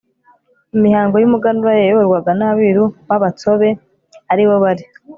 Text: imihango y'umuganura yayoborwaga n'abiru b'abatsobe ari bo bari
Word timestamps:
imihango 0.75 1.15
y'umuganura 1.17 1.71
yayoborwaga 1.79 2.31
n'abiru 2.39 2.83
b'abatsobe 3.07 3.69
ari 4.31 4.43
bo 4.49 4.55
bari 4.63 4.83